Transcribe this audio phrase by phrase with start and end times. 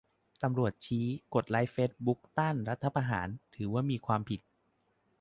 [0.43, 4.39] ตำรวจชี้ กดไลก์เฟซบุ๊กเพจต้านรัฐประหาร ถือว่ามีความผิด